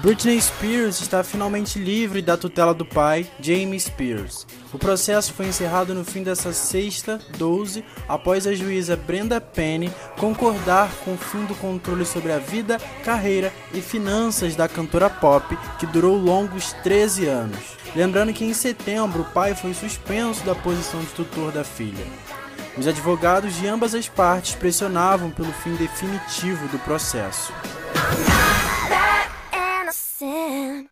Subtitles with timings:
[0.00, 4.46] Britney Spears está finalmente livre da tutela do pai, Jamie Spears.
[4.72, 10.88] O processo foi encerrado no fim dessa sexta, 12, após a juíza Brenda Penny concordar
[11.04, 15.86] com o fim do controle sobre a vida, carreira e finanças da cantora pop, que
[15.86, 17.76] durou longos 13 anos.
[17.96, 22.06] Lembrando que em setembro o pai foi suspenso da posição de tutor da filha.
[22.76, 27.52] Os advogados de ambas as partes pressionavam pelo fim definitivo do processo.
[30.48, 30.88] And.